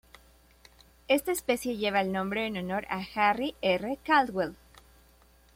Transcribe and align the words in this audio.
Esta 1.07 1.31
especie 1.31 1.77
lleva 1.77 2.01
el 2.01 2.11
nombre 2.11 2.47
en 2.47 2.57
honor 2.57 2.87
a 2.89 3.05
Harry 3.13 3.53
R. 3.61 3.99
Caldwell. 4.03 4.55